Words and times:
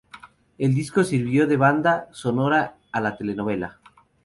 El 0.57 0.73
disco 0.73 1.03
sirvió 1.03 1.45
de 1.45 1.57
banda 1.57 2.09
sonora 2.11 2.75
a 2.91 3.01
la 3.01 3.15
telenovela. 3.17 3.77